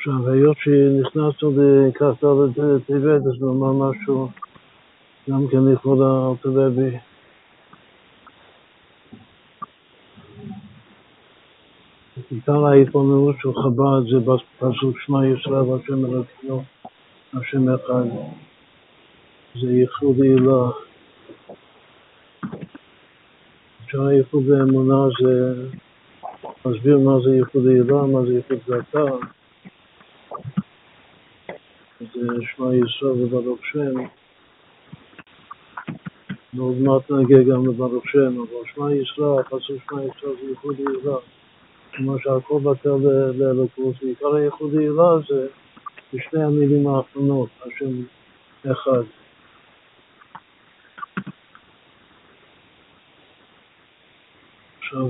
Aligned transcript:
עכשיו, 0.00 0.28
היות 0.28 0.56
שנכנסנו 0.60 1.50
לכ"ד 1.50 2.14
טבת, 2.86 3.22
אז 3.26 3.42
נאמר 3.42 3.72
משהו 3.72 4.28
גם 5.30 5.48
כן 5.50 5.58
לכבוד 5.72 5.98
האלטרלוי. 6.00 6.98
עיקר 12.30 12.66
ההתבוננות 12.66 13.36
של 13.42 13.48
חב"ד 13.52 14.10
זה 14.10 14.18
בפסוק 14.18 15.00
שמע 15.00 15.26
ישראל 15.26 15.54
והשם 15.54 16.04
אלוקינו, 16.04 16.62
השם 17.34 17.74
אחד. 17.74 18.04
זה 19.60 19.72
ייחוד 19.72 20.16
עילה. 20.22 20.70
אפשר 23.84 24.10
ייחוד 24.10 24.44
באמונה 24.46 25.08
זה 25.22 25.54
להסביר 26.64 26.98
מה 26.98 27.20
זה 27.24 27.36
ייחוד 27.36 27.66
עילה, 27.66 28.02
מה 28.02 28.22
זה 28.26 28.34
ייחוד 28.34 28.58
זעתה. 28.66 29.39
זה 32.00 32.26
שמע 32.56 32.74
ישראל 32.74 33.22
וברוך 33.22 33.58
שם. 33.72 33.94
ועוד 36.54 36.76
מעט 36.80 37.10
נגיע 37.10 37.38
גם 37.38 37.66
לברוך 37.66 38.04
שם, 38.08 38.40
אבל 38.40 38.70
שמע 38.74 38.94
ישראל, 38.94 39.38
הפסוק 39.40 39.76
שמע 39.90 40.02
ישראל 40.02 40.34
זה 40.42 40.48
ייחוד 40.50 40.76
עילה. 40.78 41.16
כמו 41.92 42.18
שהכל 42.18 42.60
בטל 42.62 42.96
לאלוקות, 43.34 43.94
ועיקר 44.02 44.34
הייחוד 44.34 44.78
עילה 44.78 45.18
זה 45.28 45.46
בשני 46.14 46.42
המילים 46.42 46.86
האחרונות, 46.86 47.48
השם 47.60 48.02
אחד. 48.72 49.02
עכשיו, 54.78 55.06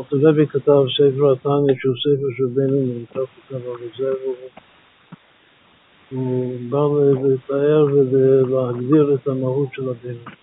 אלתרלוי 0.00 0.46
כתב 0.46 0.82
ספר 0.96 1.32
התניא 1.32 1.74
שהוא 1.78 1.94
ספר 1.96 2.26
של 2.36 2.46
בינוני, 2.54 3.04
כך 3.06 3.20
כתב 3.48 3.56
על 3.56 3.88
זה, 3.98 4.12
הוא 6.10 6.54
בא 6.70 6.78
לתאר 7.28 7.86
ולהגדיר 7.94 9.14
את 9.14 9.28
המהות 9.28 9.68
של 9.72 9.88
הבינוני. 9.88 10.36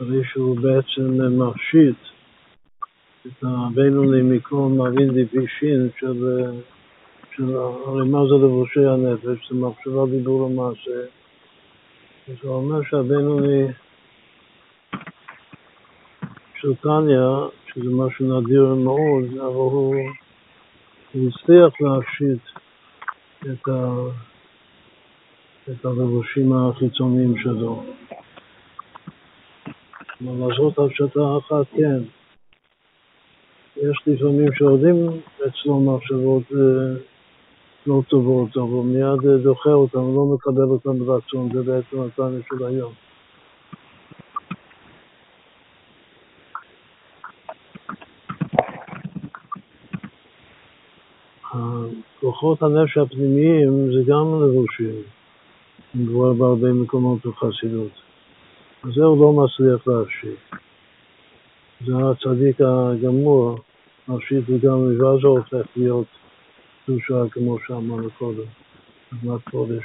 הרי 0.00 0.24
שהוא 0.24 0.56
בעצם 0.56 1.38
מפשיט 1.38 1.96
את 3.26 3.42
הבינוני 3.42 4.22
מכל 4.22 4.56
מבין 4.56 5.14
דיבישין 5.14 5.88
של, 5.98 6.42
מה 8.04 8.18
זה 8.28 8.34
לבושי 8.44 8.86
הנפש, 8.86 9.50
זה 9.50 9.56
מחשבה 9.56 10.06
דיבור 10.10 10.50
למעשה. 10.50 11.25
זה 12.26 12.48
אומר 12.48 12.82
שהבינוני 12.82 13.66
של 16.60 16.74
טניה, 16.74 17.46
שזה 17.66 17.90
משהו 17.90 18.40
נדיר 18.40 18.74
מאוד, 18.74 19.24
אבל 19.38 19.54
הוא, 19.54 19.94
הוא 21.12 21.28
הצליח 21.28 21.80
להפשיט 21.80 22.42
את, 23.40 23.68
ה, 23.68 23.94
את 25.70 25.84
הלבושים 25.84 26.52
החיצוניים 26.52 27.34
שלו. 27.42 27.84
כלומר, 30.18 30.46
לעשות 30.46 30.78
הפשטה 30.78 31.20
אחת, 31.38 31.66
כן. 31.76 32.02
יש 33.76 34.02
לפעמים 34.06 34.48
שיורדים 34.54 35.06
אצלו 35.48 35.80
מחשבות 35.80 36.42
אה, 36.52 37.15
לא 37.86 38.02
טובות, 38.08 38.56
אבל 38.56 38.84
מיד 38.84 39.30
אה, 39.30 39.36
דוחה 39.36 39.70
אותן, 39.70 39.98
לא 39.98 40.24
מקבל 40.34 40.62
אותן 40.62 40.98
ברצון, 40.98 41.48
זה 41.52 41.62
בעצם 41.62 42.00
התניא 42.00 42.40
של 42.48 42.64
היום. 42.64 42.92
כוחות 52.20 52.62
הנפש 52.62 52.98
הפנימיים 52.98 53.92
זה 53.92 54.02
גם 54.06 54.42
לבושים, 54.42 55.02
כבר 56.08 56.32
בהרבה 56.32 56.72
מקומות 56.72 57.26
בחסידות. 57.26 57.90
זה 58.94 59.04
הוא 59.04 59.20
לא 59.20 59.32
מצליח 59.32 59.88
להפשיט. 59.88 60.38
זה 61.86 61.92
הצדיק 61.96 62.60
הגמור, 62.60 63.58
מפשיט 64.08 64.48
לגמרי, 64.48 65.00
ואז 65.00 65.18
הופך 65.24 65.66
להיות 65.76 66.06
קדושה 66.86 67.30
כמו 67.30 67.58
שאמרנו 67.66 68.10
קודם, 68.18 68.48
אדמת 69.12 69.48
קודש. 69.50 69.84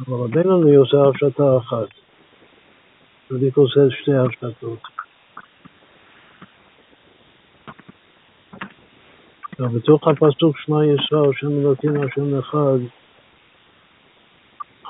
אבל 0.00 0.24
הבינוני 0.24 0.74
עושה 0.74 0.96
הפשטה 1.08 1.58
אחת. 1.58 1.88
צדיק 3.28 3.56
עושה 3.56 3.80
שתי 3.90 4.12
הפשטות. 4.14 4.78
בתוך 9.58 10.08
הפסוק 10.08 10.58
שמע 10.58 10.84
ישראל, 10.84 11.30
השם 11.30 11.60
אלוקינו, 11.60 12.04
השם 12.04 12.38
אחד, 12.38 12.78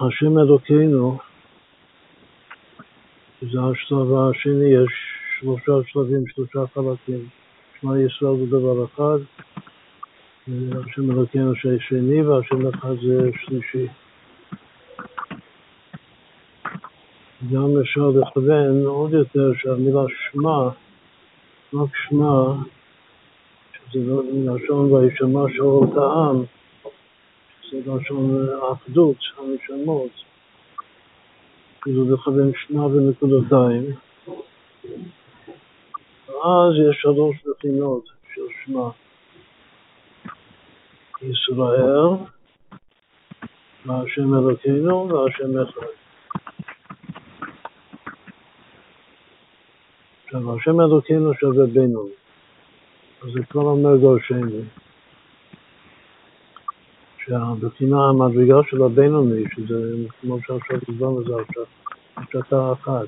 השם 0.01 0.39
אלוקינו, 0.39 1.19
שזה 3.41 3.59
השלב 3.61 4.15
השני, 4.15 4.69
יש 4.69 4.93
שלושה 5.41 5.73
שלבים, 5.87 6.25
שלושה 6.27 6.59
חלקים. 6.75 7.29
שמע 7.81 7.93
ישראל 7.99 8.37
זה 8.37 8.47
דבר 8.47 8.85
אחד, 8.85 9.19
השם 10.51 11.11
אלוקינו 11.11 11.53
שני 11.89 12.23
והשם 12.23 12.67
אחד 12.67 12.95
זה 13.03 13.31
שלישי. 13.45 13.87
גם 17.53 17.79
אפשר 17.81 18.09
לכוון 18.09 18.87
עוד 18.87 19.13
יותר 19.13 19.53
שהמילה 19.59 20.01
שמע, 20.31 20.69
רק 21.75 21.97
שמע, 22.09 22.55
שזה 23.73 24.11
לא 24.11 24.23
לשון 24.55 24.93
וישמע 24.93 25.41
שאול 25.57 25.87
העם, 25.99 26.43
שזה 27.63 27.95
לשון 27.97 28.47
אחדות 28.73 29.17
הנשמות. 29.39 30.11
כאילו 31.83 32.15
לכוון 32.15 32.53
שמה 32.55 32.89
בנקודתיים. 32.89 33.85
ואז 36.29 36.75
יש 36.91 37.01
שלוש 37.03 37.37
בחינות 37.47 38.05
של 38.35 38.43
שמה. 38.65 38.91
ישראל, 41.23 42.09
והשם 43.87 44.35
אלוקינו 44.35 45.09
והשם 45.09 45.59
אחד. 45.63 45.87
עכשיו, 50.25 50.57
השם 50.57 50.81
אלוקינו 50.81 51.35
שווה 51.35 51.67
בינו. 51.67 52.09
אז 53.23 53.29
זה 53.35 53.41
כבר 53.51 53.63
אומר 53.63 53.97
דורשני. 53.97 54.63
שהבחינה 57.25 58.09
המדרגה 58.09 58.55
של 58.71 58.83
הבינוני, 58.83 59.45
שזה 59.57 60.07
כמו 60.21 60.39
שעכשיו 60.47 60.79
דיברנו 60.89 61.25
זה 61.25 61.33
הפשטה 62.17 62.73
אחת. 62.73 63.07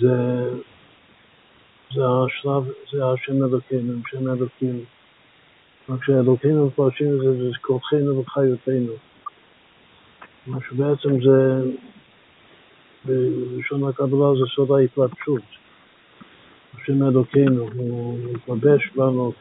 זה 0.00 0.43
השלב, 2.04 2.72
זה 2.92 3.06
השם 3.06 3.44
אלוקינו, 3.44 3.92
שם 4.10 4.28
אלוקינו. 4.28 4.80
רק 5.88 6.04
שאלוקינו 6.04 6.66
מפרשים 6.66 7.14
את 7.14 7.18
זה, 7.18 7.38
זה 7.38 7.50
כוחנו 7.60 8.20
וחיותנו. 8.20 8.92
מה 10.46 10.58
שבעצם 10.68 11.22
זה, 11.24 11.64
בלשון 13.04 13.88
הקבלה 13.88 14.34
זה 14.34 14.44
סוד 14.54 14.70
ההתלבשות. 14.70 15.42
השם 16.74 17.02
אלוקינו, 17.02 17.68
הוא 17.74 18.18
מתלבש 18.32 18.90
בנו 18.96 19.32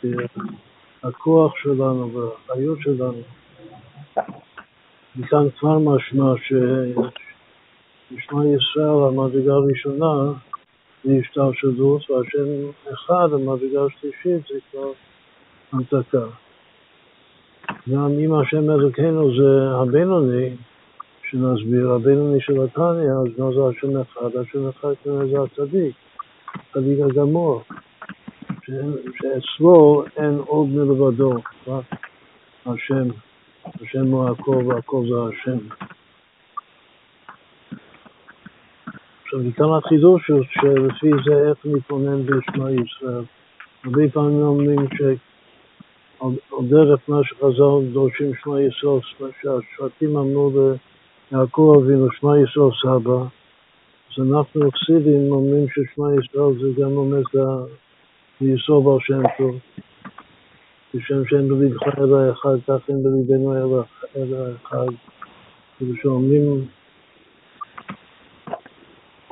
כהכוח 1.01 1.53
שלנו 1.57 2.11
והחיות 2.13 2.79
שלנו. 2.81 3.21
מכאן 5.15 5.49
כבר 5.59 5.79
משמע 5.79 6.33
שמשמע 6.37 8.45
ישראל, 8.45 9.03
המדרגה 9.07 9.53
הראשונה, 9.53 10.33
זה 11.03 11.13
השתלשלות, 11.19 12.09
והשם 12.09 12.47
אחד, 12.93 13.27
המדרגה 13.33 13.85
השלישית, 13.85 14.47
זה 14.53 14.59
כבר 14.71 14.91
המתקה. 15.71 16.25
גם 17.91 18.09
אם 18.19 18.33
השם 18.33 18.69
אלוקינו 18.69 19.35
זה 19.37 19.75
הבינוני, 19.81 20.49
שנסביר, 21.29 21.91
הבינוני 21.91 22.41
של 22.41 22.61
התניא, 22.61 23.11
אז 23.11 23.39
מה 23.39 23.51
זה 23.51 23.59
השם 23.69 24.01
אחד? 24.01 24.37
השם 24.37 24.69
אחד 24.69 24.93
זה 25.03 25.37
הצדיק. 25.41 25.95
הצדיק 26.55 26.99
הגמור, 27.09 27.61
שאצלו 28.65 30.03
אין 30.17 30.37
עוד 30.45 30.67
מלבדו, 30.67 31.33
רק 31.67 31.85
השם, 32.65 33.07
השם 33.65 34.05
הוא 34.05 34.29
הכל 34.29 34.63
והכל 34.67 35.03
זה 35.09 35.15
השם. 35.29 35.57
עכשיו, 39.33 39.45
עיקר 39.45 39.75
החידוש 39.75 40.27
הוא 40.27 40.43
שלפי 40.43 41.11
זה 41.25 41.49
איך 41.49 41.57
להתבונן 41.65 42.25
בשמע 42.25 42.71
ישראל. 42.71 43.23
הרבה 43.83 44.01
פעמים 44.13 44.41
אומרים 44.41 44.79
שעל 44.97 46.65
דרך 46.69 46.99
מה 47.07 47.23
שחז"ל 47.23 47.93
דורשים 47.93 48.31
שמע 48.43 48.61
ישראל, 48.61 48.99
שהשבטים 49.41 50.17
אמרו 50.17 50.51
יעקב 51.31 51.75
אבינו, 51.77 52.07
שמע 52.11 52.31
ישראל 52.39 52.69
סבא, 52.83 53.23
אז 54.09 54.31
אנחנו 54.31 54.71
חסידים 54.71 55.31
אומרים 55.31 55.65
ששמע 55.69 56.07
ישראל 56.13 56.53
זה 56.61 56.81
גם 56.81 56.91
אומר 56.91 57.21
לישראל 58.41 58.81
בר 58.83 58.99
שם 58.99 59.21
טוב, 59.37 59.55
כשם 60.91 61.25
שאין 61.25 61.47
בלבך 61.47 61.97
אלא 61.97 62.31
אחד, 62.31 62.57
כך 62.67 62.89
אין 62.89 63.03
בלבנו 63.03 63.53
אלא 64.15 64.53
אחד. 64.63 64.87
כאילו 65.77 65.95
שאומרים 66.01 66.65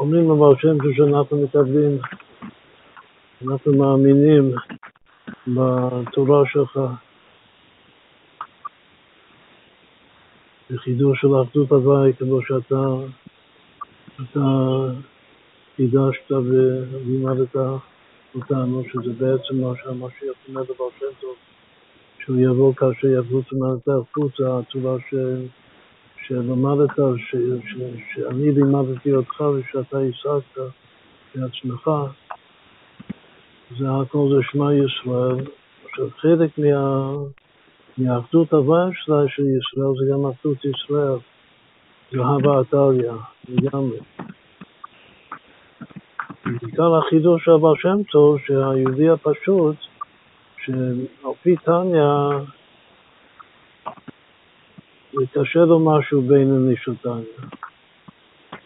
אומרים 0.01 0.31
לבר 0.31 0.55
שם 0.57 0.77
שאנחנו 0.97 1.43
מקבלים, 1.43 1.97
אנחנו 3.47 3.73
מאמינים 3.77 4.51
בתורה 5.47 6.43
שלך, 6.45 6.79
בחידוש 10.71 11.21
של 11.21 11.27
אחדות 11.41 11.71
הוואי, 11.71 12.13
כמו 12.13 12.39
שאתה 12.41 12.85
אתה 14.15 14.39
חידשת 15.75 16.31
ולימדת 16.31 17.55
אותנו, 18.35 18.83
שזה 18.83 19.13
בעצם 19.13 19.61
מה 19.61 19.73
שהמשיח 19.83 20.35
אומר 20.49 20.63
דבר 20.63 20.89
שם 20.99 21.05
טוב, 21.21 21.35
שהוא 22.19 22.37
יבוא 22.37 22.73
כאשר 22.73 23.07
יבוא 23.07 23.41
תמנתה 23.49 23.91
החוצה, 24.01 24.59
הצורה 24.59 24.97
ש... 25.09 25.13
שלמדת, 26.27 26.95
ש... 27.17 27.35
ש... 27.65 27.75
שאני 28.13 28.51
לימדתי 28.51 29.13
אותך 29.13 29.41
ושאתה 29.41 29.97
השגת 29.99 30.63
בעצמך, 31.35 31.89
זה 33.77 33.85
הכל 34.01 34.27
זה 34.35 34.41
שמע 34.51 34.73
ישראל. 34.73 35.45
עכשיו 35.85 36.07
חלק 36.17 36.57
מה... 36.57 37.11
מאחדות 37.97 38.53
הוואי 38.53 38.91
שלה 38.93 39.27
של 39.27 39.43
ישראל 39.43 39.93
זה 39.99 40.13
גם 40.13 40.25
אחדות 40.25 40.65
ישראל, 40.65 41.17
זה 42.11 42.17
הווה 42.17 42.59
עתליה, 42.59 43.13
לגמרי. 43.49 43.99
בעיקר 46.45 46.95
החידוש 46.95 47.45
של 47.45 47.51
הבעל 47.51 47.73
שם 47.77 48.03
טוב, 48.11 48.37
שהיהודי 48.45 49.09
הפשוט, 49.09 49.75
שעל 50.65 51.33
פי 51.43 51.55
תניא, 51.55 52.03
קשה 55.33 55.59
לו 55.59 55.79
משהו 55.79 56.21
בינוני 56.21 56.75
של. 56.77 56.93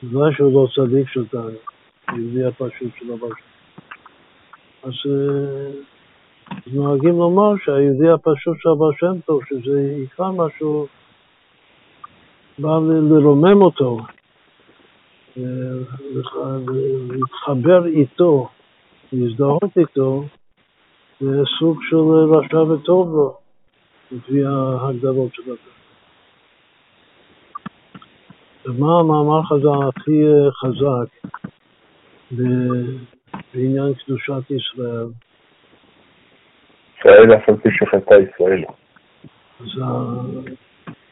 בגלל 0.04 0.34
שהוא 0.34 0.54
לא 0.54 0.68
צדיק 0.76 1.10
של 1.10 1.28
תניא, 1.28 1.44
היהודי 2.08 2.44
הפשוט 2.46 2.92
של 3.00 3.14
הבעל 3.14 3.30
שם 3.30 3.56
אז 4.84 4.94
נוהגים 6.74 7.18
לומר 7.18 7.58
שהיהודי 7.66 8.10
הפשוט 8.10 8.58
של 8.60 8.70
הבעל 8.70 8.92
שם 9.00 9.22
טוב, 9.26 9.42
שזה 9.50 9.96
יקרא 10.04 10.32
משהו, 10.32 10.88
בא 12.60 12.80
לרומם 13.10 13.62
אותו, 13.62 13.98
להתחבר 17.10 17.86
איתו, 17.86 18.48
להזדהות 19.14 19.78
איתו, 19.78 20.24
זה 21.20 21.42
סוג 21.60 21.80
של 21.90 21.98
רשע 22.36 22.62
וטוב 22.62 23.16
לו, 23.16 23.38
לפי 24.12 24.46
ההגדרות 24.46 25.34
של 25.34 25.44
זה. 25.46 25.85
ומה 28.66 29.00
המאמר 29.00 29.44
חז"ל 29.44 29.88
הכי 29.88 30.24
חזק 30.52 31.28
בעניין 33.54 33.94
קדושת 33.94 34.52
ישראל? 34.52 35.08
ישראל 37.00 37.34
אף 37.36 37.50
על 37.50 37.56
פי 37.56 37.70
שחטא 37.72 38.14
ישראל. 38.14 38.64
אז 39.60 39.68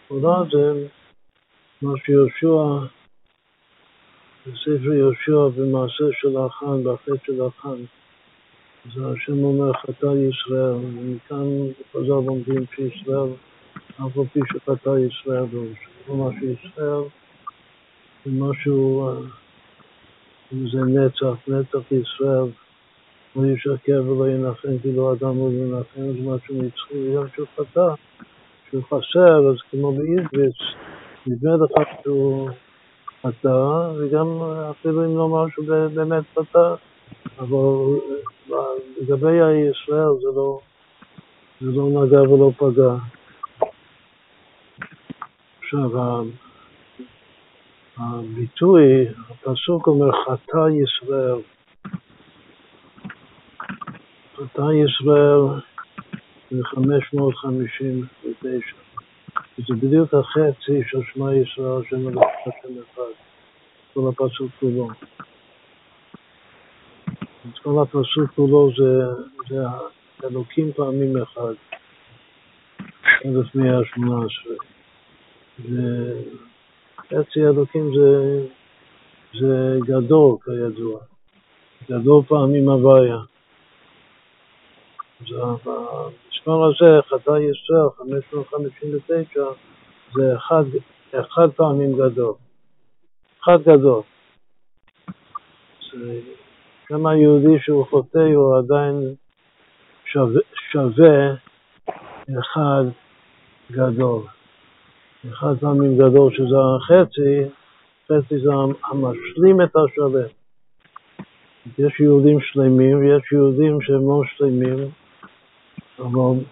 התורה 0.05 0.43
זה 0.51 0.87
מה 1.81 1.93
שיהושע 2.05 2.85
בספר 4.47 4.93
יהושע 4.93 5.47
במעשה 5.57 6.03
של 6.21 6.37
החאן, 6.37 6.83
בחטא 6.83 7.11
של 7.25 7.41
החאן. 7.41 7.77
אז 8.85 8.91
השם 8.97 9.43
אומר 9.43 9.73
חטא 9.73 10.05
ישראל, 10.29 10.73
ומכאן 10.73 11.47
חז"ל 11.91 12.07
לומדים 12.07 12.65
שישראל, 12.75 13.29
אף 13.95 14.17
על 14.17 14.25
פי 14.33 14.39
שחטא 14.53 14.89
ישראל, 14.89 15.45
כל 16.07 16.13
מה 16.13 16.29
שישראל 16.39 17.22
זה 18.25 18.31
משהו, 18.31 19.09
אם 20.53 20.69
זה 20.69 20.79
נצח, 20.79 21.47
נצח 21.47 21.91
ישראל, 21.91 22.51
לא 23.35 23.45
ישקר 23.45 24.03
ולא 24.07 24.29
ינחם, 24.29 24.77
כאילו 24.81 25.13
אדם 25.13 25.37
לא 25.39 25.49
ינחם, 25.51 26.01
זה 26.01 26.29
משהו 26.29 26.55
נצחי, 26.61 27.09
וגם 27.09 27.27
שהוא 27.35 27.47
חטא, 27.55 27.87
שהוא 28.69 28.83
חסר, 28.83 29.49
אז 29.49 29.55
כמו 29.71 29.91
בעברית, 29.91 30.55
נדמה 31.27 31.51
לך 31.55 31.87
שהוא 32.03 32.49
חטא, 33.21 33.91
וגם 33.97 34.27
אפילו 34.71 35.05
אם 35.05 35.17
נאמר 35.17 35.45
שהוא 35.49 35.65
באמת 35.93 36.23
חטא, 36.39 36.75
אבל 37.39 37.99
לגבי 39.01 39.41
הישראל 39.41 40.13
זה 40.21 40.27
לא, 40.35 40.59
זה 41.61 41.71
לא 41.71 42.05
נגע 42.05 42.21
ולא 42.21 42.51
פגע. 42.57 42.95
עכשיו, 45.59 46.23
הביטוי, 47.97 49.07
הפסוק 49.29 49.87
אומר 49.87 50.11
חטא 50.11 50.67
ישראל. 50.83 51.41
חטא 54.35 54.61
ישראל 54.85 55.41
זה 56.51 56.63
559. 56.63 58.75
זה 59.57 59.75
בדיוק 59.75 60.13
החצי 60.13 60.81
של 60.87 60.99
שמע 61.13 61.35
ישראל, 61.35 61.83
שם 61.89 61.95
אלוהים 61.95 62.17
השם 62.45 62.73
אחד, 62.93 63.11
כל 63.93 64.09
הפסוק 64.09 64.51
כולו. 64.59 64.89
אז 67.45 67.51
כל 67.63 67.81
הפסוק 67.81 68.31
כולו 68.35 68.69
זה, 68.77 69.05
זה 69.49 69.63
אלוקים 70.23 70.73
פעמים 70.73 71.17
אחד, 71.17 71.53
1118. 73.25 74.53
וחצי 77.13 77.39
אלוקים 77.39 77.91
זה, 77.95 78.39
זה 79.39 79.77
גדול 79.87 80.37
כידוע, 80.45 80.99
גדול 81.89 82.23
פעמים 82.27 82.69
הוויה. 82.69 83.17
אז 85.21 85.27
המספר 85.37 86.63
הזה, 86.63 87.01
חטא 87.09 87.31
ישראל, 87.31 87.89
559, 87.97 89.43
זה 90.13 90.35
אחד, 90.35 90.63
אחד 91.11 91.47
פעמים 91.55 91.93
גדול. 91.93 92.33
אחד 93.43 93.61
גדול. 93.61 94.01
גם 96.91 97.05
היהודי 97.05 97.59
שהוא 97.59 97.85
חוטא 97.89 98.17
הוא 98.35 98.57
עדיין 98.57 99.15
שווה, 100.05 100.41
שווה 100.71 101.33
אחד 102.39 102.83
גדול. 103.71 104.21
אחד 105.29 105.53
פעמים 105.59 105.97
גדול 105.97 106.33
שזה 106.33 106.55
החצי, 106.75 107.49
חצי 108.05 108.39
זה 108.39 108.49
המשלים 108.91 109.61
את 109.61 109.75
השלם. 109.75 110.27
יש 111.77 111.99
יהודים 111.99 112.39
שלמים 112.41 112.97
ויש 112.97 113.31
יהודים 113.31 113.81
שהם 113.81 114.09
לא 114.09 114.21
שלמים, 114.37 114.77
אבל 115.99 116.43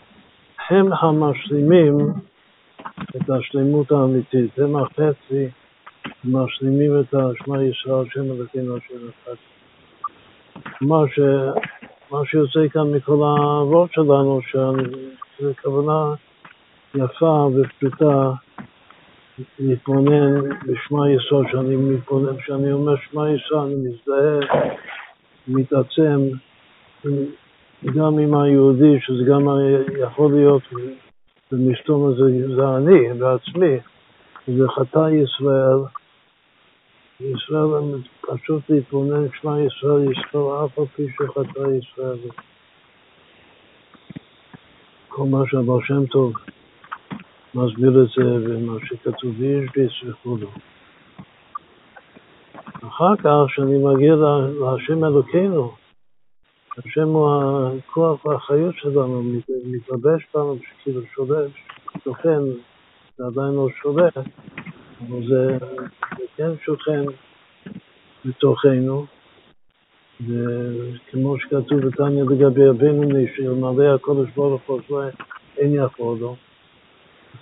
הם 0.69 0.93
המשלימים 0.93 1.97
את 3.15 3.29
השלמות 3.29 3.91
האמיתית, 3.91 4.59
הם 4.59 4.75
החצי, 4.75 5.47
משלימים 6.25 6.99
את 6.99 7.13
השמע 7.13 7.63
ישראל, 7.63 8.05
שם 8.09 8.31
אלוקינו 8.31 8.77
השם 8.77 9.07
אחד. 9.09 9.35
ש... 11.07 11.19
מה 12.11 12.25
שיוצא 12.25 12.67
כאן 12.73 12.91
מכל 12.95 13.23
האבות 13.23 13.93
שלנו, 13.93 14.39
שזו 14.41 15.51
כוונה 15.63 16.13
יפה 16.95 17.49
ופשוטה 17.55 18.31
להתבונן 19.59 20.49
בשמע 20.65 21.09
ישראל, 21.09 21.43
שאני 21.51 21.75
מתבונן, 21.75 22.37
כשאני 22.37 22.71
אומר 22.71 22.95
שמע 22.97 23.29
ישראל, 23.29 23.59
אני 23.59 23.75
מזדהה, 23.75 24.65
מתעצם 25.47 26.29
גם 27.95 28.19
עם 28.19 28.35
היהודי, 28.35 28.99
שזה 29.01 29.23
גם 29.23 29.47
יכול 29.99 30.31
להיות, 30.31 30.61
ומסתום 31.51 32.07
הזה 32.07 32.55
זה 32.55 32.77
אני 32.77 33.19
בעצמי, 33.19 33.77
זה 34.47 34.67
חטא 34.69 35.09
ישראל, 35.09 35.79
ישראל 37.19 38.01
פשוט 38.21 38.69
להתבונן, 38.69 39.27
שמע 39.41 39.59
ישראל, 39.59 40.11
ישראל 40.11 40.65
אף 40.65 40.79
על 40.79 40.85
פי 40.95 41.07
שחטא 41.09 41.59
ישראל. 41.59 42.17
כל 45.07 45.23
מה 45.23 45.43
שהבר 45.47 45.81
שם 45.81 46.05
טוב 46.05 46.33
מסביר 47.55 48.03
את 48.03 48.07
זה, 48.07 48.23
ומה 48.23 48.77
שכתוב 48.85 49.31
בישביס 49.31 49.91
וכו'. 50.07 50.37
אחר 52.87 53.15
כך, 53.15 53.29
כשאני 53.47 53.77
מגיע 53.83 54.15
להשם 54.59 55.05
אלוקינו, 55.05 55.71
השם 56.77 57.07
הוא 57.07 57.29
הכוח 57.77 58.25
והחיות 58.25 58.75
שלנו, 58.77 59.23
מתלבש 59.65 60.27
בנו, 60.33 60.55
כאילו 60.83 61.01
שולט, 61.15 61.51
סוכן, 62.03 62.41
זה 63.17 63.23
עדיין 63.25 63.55
לא 63.55 63.67
שולט, 63.81 64.17
אבל 64.17 65.27
זה, 65.27 65.57
כן 66.37 66.49
שוכן 66.65 67.03
בתוכנו, 68.25 69.05
וכמו 70.21 71.39
שכתוב 71.39 71.79
בתניא 71.79 72.23
לגבי 72.23 72.67
הבינוני, 72.69 73.25
שאלמלא 73.35 73.95
הקודש 73.95 74.29
ברוך 74.35 74.61
הוא 74.67 75.01
אין 75.57 75.75
יכול 75.75 76.17
לו, 76.19 76.35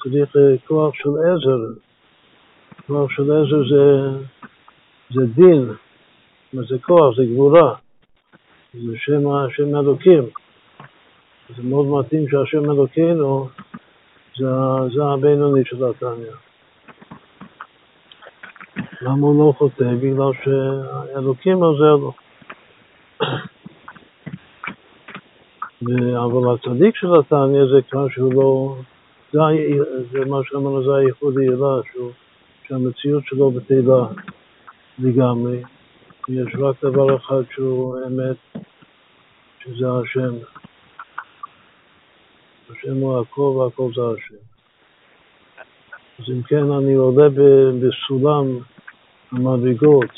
צריך 0.04 0.36
כוח 0.68 0.96
של 0.96 1.10
עזר. 1.10 1.82
כוח 2.88 3.12
של 3.12 3.32
עזר 3.32 3.70
זה, 3.70 4.10
זה 5.14 5.26
דין, 5.36 5.74
זה 6.54 6.76
כוח, 6.82 7.16
זה 7.16 7.26
גבורה, 7.26 7.76
זה 8.74 8.98
שם, 8.98 9.24
שם 9.56 9.76
אלוקים. 9.76 10.24
זה 11.56 11.64
מאוד 11.64 11.86
מתאים 11.86 12.30
שהשם 12.30 12.72
אלוקינו 12.72 13.48
זה, 14.38 14.46
זה 14.96 15.04
הבינוני 15.04 15.66
של 15.66 15.86
התניא. 15.86 16.32
למה 19.02 19.28
הוא 19.28 19.48
לא 19.48 19.54
חוטא? 19.58 19.94
בגלל 20.00 20.32
שאלוקים 20.44 21.64
עוזר 21.64 21.96
לו. 21.96 22.14
אבל 26.26 26.54
הצדיק 26.54 26.96
של 26.96 27.16
התניא 27.20 27.66
זה 27.66 27.82
כבר 27.90 28.10
שהוא 28.10 28.34
לא... 28.34 28.76
זה, 29.34 29.40
זה 30.12 30.26
מה 30.26 30.38
שאמרנו, 30.44 30.84
זה 30.84 30.96
הייחוד 30.96 31.38
העילה, 31.38 31.76
שהמציאות 32.68 33.24
שלו 33.26 33.52
בתהילה 33.52 34.06
לגמרי. 35.00 35.62
יש 36.30 36.56
רק 36.60 36.76
דבר 36.84 37.16
אחד 37.16 37.42
שהוא 37.52 37.98
אמת, 38.08 38.64
שזה 39.60 39.86
השם. 39.92 40.36
השם 42.70 42.96
הוא 42.96 43.20
הכל 43.20 43.42
והכל 43.42 43.92
זה 43.96 44.02
השם. 44.02 44.36
אז 46.20 46.26
אם 46.30 46.42
כן, 46.42 46.72
אני 46.72 46.94
עולה 46.94 47.30
בסולם 47.80 48.46
המדרגות 49.32 50.12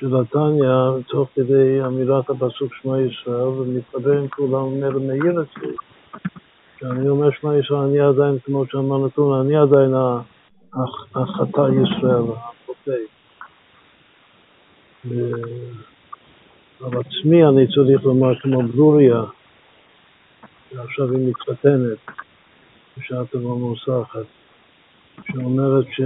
של 0.00 0.16
התניא, 0.16 1.02
תוך 1.08 1.28
כדי 1.34 1.84
אמירת 1.86 2.30
הפסוק 2.30 2.74
שמע 2.74 3.00
ישראל, 3.00 3.42
ומתחבר 3.42 4.18
עם 4.18 4.28
כולם, 4.28 4.54
אומר, 4.54 4.98
מאיר 4.98 5.42
אצלי. 5.42 5.72
כשאני 6.80 7.08
אומר 7.08 7.30
שמע 7.30 7.56
ישראל, 7.56 7.78
אני 7.78 8.00
עדיין, 8.00 8.38
כמו 8.44 8.66
שאמרנו 8.66 9.10
קודם, 9.10 9.40
אני 9.40 9.56
עדיין 9.56 9.94
החטא 11.14 11.60
ישראל, 11.60 12.22
החוטא. 12.36 12.92
על 16.80 17.00
עצמי 17.00 17.44
אני 17.44 17.66
צריך 17.66 18.04
לומר 18.04 18.40
כמו 18.40 18.62
ברוריה, 18.62 19.22
שעכשיו 20.70 21.12
היא 21.12 21.28
מתחתנת 21.28 21.98
בשעה 22.98 23.24
טובה 23.24 23.54
מוסחת, 23.54 24.26
שאומרת 25.32 25.84
ש... 25.92 26.00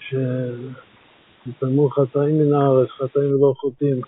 ש... 0.00 0.14
חטאים 1.90 2.38
מן 2.38 2.52
הארץ, 2.54 2.88
חטאים 2.90 3.34
ולא 3.34 3.54
חוטאים. 3.56 4.00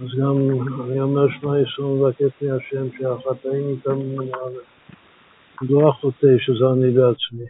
אז 0.00 0.06
גם 0.20 0.36
אני 0.84 1.00
אומר 1.00 1.26
שמע 1.40 1.60
ישראל 1.60 1.88
מבקש 1.88 2.42
מהשם 2.42 2.98
שהחטאים 2.98 3.80
הארץ. 4.34 4.64
לא 5.62 5.88
החוטא 5.88 6.26
שזה 6.38 6.64
אני 6.72 6.90
בעצמי. 6.90 7.46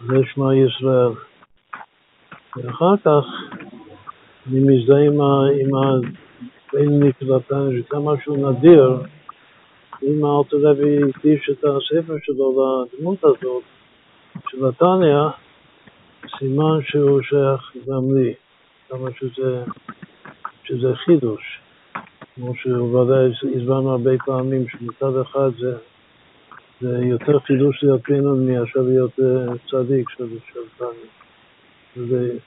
זה 0.00 0.16
שמע 0.34 0.54
ישראל. 0.54 1.12
ואחר 2.56 2.96
כך 3.04 3.24
אני 4.46 4.60
מזדהה 4.60 5.00
עם, 5.00 5.70
בין 6.72 7.02
נקלתן, 7.02 7.68
שכמה 7.78 8.12
שהוא 8.22 8.50
נדיר, 8.50 8.96
אם 10.02 10.24
האלתר 10.24 10.70
הקדיש 11.08 11.50
את 11.50 11.64
הספר 11.64 12.14
שלו 12.22 12.84
לדמות 12.92 13.24
הזאת 13.24 13.62
של 14.48 14.66
התניא, 14.66 15.18
סימן 16.38 16.82
שהוא 16.82 17.22
שייך 17.22 17.76
גם 17.88 18.14
לי, 18.14 18.34
כמה 18.88 19.08
שזה, 19.18 19.64
שזה 20.64 20.94
חידוש, 20.94 21.60
כמו 22.34 22.54
שוודאי 22.54 23.30
הסברנו 23.56 23.90
הרבה 23.90 24.10
פעמים, 24.26 24.64
שמצד 24.68 25.20
אחד 25.22 25.50
זה, 25.58 25.76
זה 26.80 26.98
יותר 27.04 27.38
חידוש 27.38 27.82
להיות 27.82 28.00
פינון 28.04 28.46
מאשר 28.46 28.80
להיות 28.80 29.12
צדיק 29.70 30.10
של, 30.10 30.24
תניא. 30.78 30.88
וזה 31.96 32.38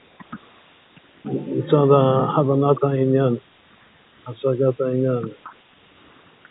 מצד 1.24 1.86
הבנת 2.36 2.84
העניין. 2.84 3.36
השגת 4.28 4.80
העניין. 4.80 5.22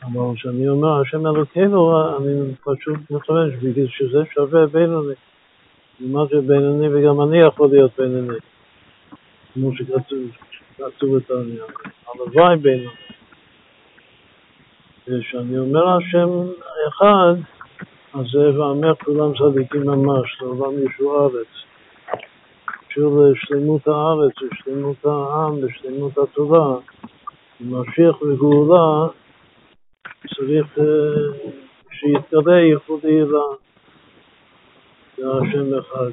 אבל 0.03 0.35
כשאני 0.35 0.69
אומר 0.69 1.01
השם 1.01 1.27
אלוקינו, 1.27 2.07
אני 2.17 2.55
פשוט 2.63 2.99
מפרש, 3.11 3.53
בגלל 3.53 3.87
שזה 3.87 4.23
שווה 4.33 4.65
בינוני. 4.65 5.13
מה 5.99 6.25
זה 6.25 6.41
בינוני 6.41 6.87
וגם 6.93 7.21
אני 7.21 7.37
יכול 7.37 7.69
להיות 7.69 7.91
בינוני, 7.97 8.37
כמו 9.59 9.71
שכתוב 9.75 11.15
את 11.15 11.31
העניין. 11.31 11.71
הלוואי 12.07 12.57
בינוני. 12.57 12.89
וכשאני 15.07 15.57
אומר 15.59 15.87
השם 15.87 16.29
אחד, 16.87 17.33
אז 18.13 18.25
זה 18.33 18.59
ואמר 18.59 18.95
כולם 18.95 19.31
צדיקים 19.37 19.81
ממש, 19.81 20.41
לעולם 20.41 20.71
ישו 20.85 21.23
ארץ. 21.25 21.47
של 22.89 23.33
שלמות 23.35 23.87
הארץ 23.87 24.33
ושלמות 24.41 25.05
העם 25.05 25.55
ושלמות 25.63 26.17
התורה. 26.17 26.75
משיח 27.61 28.21
וגאולה 28.21 29.07
צריך 30.35 30.79
אה, 30.79 30.83
שיתגלה 31.91 32.59
ייחוד 32.59 32.99
העילה. 33.05 33.47
זה 35.17 35.23
השם 35.27 35.79
אחד. 35.79 36.11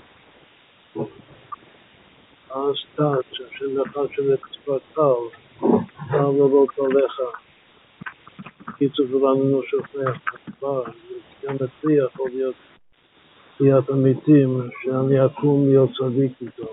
אז 2.54 2.75
תת, 2.94 3.32
השם 3.32 3.82
אחד 3.87 4.06
של 4.12 4.37
קצבת 4.37 4.82
טל, 4.94 5.02
טל 6.11 6.30
לא 6.38 6.66
תליך. 6.76 7.20
קיצור 8.78 9.06
ולנו 9.14 9.62
שופך, 9.62 10.34
גם 11.42 11.54
אצלי 11.54 11.94
יכול 11.94 12.30
להיות 12.34 12.54
תחיית 13.56 13.88
המתים, 13.88 14.61
שאני 14.82 15.26
אקום 15.26 15.68
להיות 15.68 15.90
צדיק 15.99 16.32
איתו. 16.42 16.73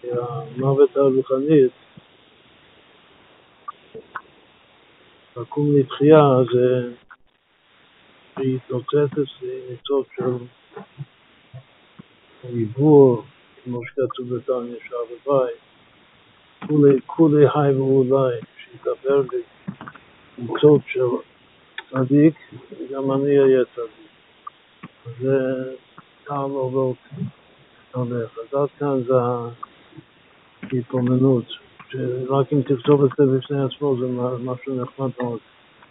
כי 0.00 0.08
המוות 0.10 0.96
הרוחנית 0.96 1.72
לקום 5.36 5.76
לתחייה 5.76 6.22
זה 6.52 6.92
להתנוצץ 8.36 9.12
אצלי 9.12 9.60
ניצוץ 9.70 10.06
של 10.16 10.36
עיבור, 12.48 13.22
כמו 13.68 13.80
שכתוב 13.84 14.36
בתניא 14.36 14.76
שהלוואי, 14.88 15.52
כולי 17.06 17.50
חי 17.50 17.70
ואולי, 17.76 18.36
שידבר 18.58 19.22
לי 19.32 19.42
ניצוץ 20.38 20.82
של 20.86 21.00
צדיק, 21.90 22.34
וגם 22.72 23.12
אני 23.12 23.38
אהיה 23.38 23.64
צדיק. 23.74 24.08
זה 25.20 25.38
טעם 26.24 26.50
אורות 26.50 26.96
הולך. 27.92 28.38
אז 28.38 28.54
עד 28.54 28.68
כאן 28.78 29.02
זה 29.06 29.14
ההתפומנות. 30.72 31.44
שרק 31.88 32.52
אם 32.52 32.62
תכתוב 32.62 33.04
את 33.04 33.10
זה 33.18 33.24
בפני 33.36 33.62
עצמו 33.64 33.96
זה 34.00 34.06
משהו 34.44 34.82
נחמד 34.82 35.10
מאוד. 35.20 35.38